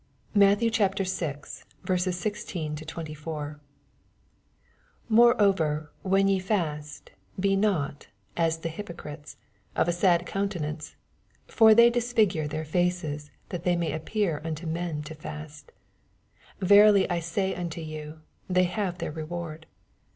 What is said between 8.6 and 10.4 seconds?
the hypocrites, of a sad